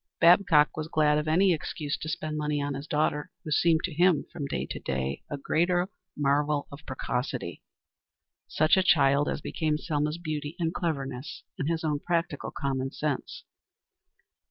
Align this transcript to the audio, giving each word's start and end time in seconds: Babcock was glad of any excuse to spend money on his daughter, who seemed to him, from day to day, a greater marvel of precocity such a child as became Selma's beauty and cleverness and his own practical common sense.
Babcock 0.19 0.75
was 0.75 0.87
glad 0.87 1.19
of 1.19 1.27
any 1.27 1.53
excuse 1.53 1.95
to 1.99 2.09
spend 2.09 2.35
money 2.35 2.59
on 2.59 2.73
his 2.73 2.87
daughter, 2.87 3.29
who 3.43 3.51
seemed 3.51 3.83
to 3.83 3.93
him, 3.93 4.25
from 4.33 4.47
day 4.47 4.65
to 4.65 4.79
day, 4.79 5.21
a 5.29 5.37
greater 5.37 5.89
marvel 6.17 6.67
of 6.71 6.83
precocity 6.87 7.61
such 8.47 8.77
a 8.77 8.81
child 8.81 9.29
as 9.29 9.41
became 9.41 9.77
Selma's 9.77 10.17
beauty 10.17 10.55
and 10.57 10.73
cleverness 10.73 11.43
and 11.59 11.69
his 11.69 11.83
own 11.83 11.99
practical 11.99 12.49
common 12.49 12.89
sense. 12.89 13.43